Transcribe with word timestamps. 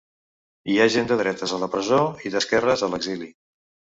Hi 0.71 0.77
ha 0.79 0.87
gent 0.93 1.09
de 1.11 1.17
dretes 1.19 1.53
a 1.57 1.59
la 1.65 1.69
presó 1.75 2.01
i 2.29 2.33
d'esquerres 2.37 2.85
a 2.87 2.93
l'exili. 2.95 3.29